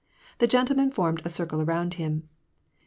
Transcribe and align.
The 0.39 0.47
gentlemen 0.47 0.89
formed 0.89 1.21
a 1.23 1.29
cir 1.29 1.45
cle 1.45 1.61
around 1.61 1.93
him. 1.93 2.23